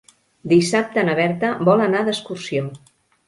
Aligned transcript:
Dissabte 0.53 1.03
na 1.09 1.15
Berta 1.19 1.51
vol 1.69 1.85
anar 1.85 2.03
d'excursió. 2.09 2.65